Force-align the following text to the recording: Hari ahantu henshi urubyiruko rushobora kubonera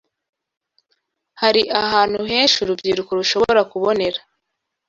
Hari 1.41 1.61
ahantu 1.81 2.19
henshi 2.31 2.57
urubyiruko 2.59 3.11
rushobora 3.19 3.61
kubonera 3.71 4.19